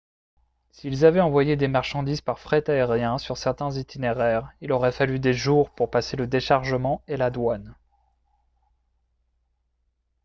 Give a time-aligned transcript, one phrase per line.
[0.71, 5.33] s'ils avaient envoyé des marchandises par fret aérien sur certains itinéraires il aurait fallu des
[5.33, 7.75] jours pour passer le déchargement et la douane